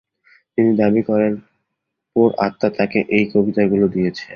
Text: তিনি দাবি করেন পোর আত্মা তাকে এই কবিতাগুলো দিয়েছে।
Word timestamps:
তিনি 0.53 0.71
দাবি 0.77 1.01
করেন 1.09 1.33
পোর 2.15 2.29
আত্মা 2.45 2.67
তাকে 2.77 2.99
এই 3.17 3.25
কবিতাগুলো 3.33 3.85
দিয়েছে। 3.87 4.25